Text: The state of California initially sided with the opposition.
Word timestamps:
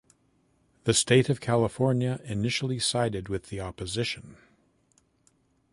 The 0.85 0.95
state 0.95 1.29
of 1.29 1.39
California 1.41 2.19
initially 2.23 2.79
sided 2.79 3.29
with 3.29 3.49
the 3.49 3.59
opposition. 3.61 4.35